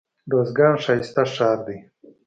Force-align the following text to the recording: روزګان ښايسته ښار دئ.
روزګان 0.31 0.75
ښايسته 0.83 1.23
ښار 1.33 1.57
دئ. 1.65 1.79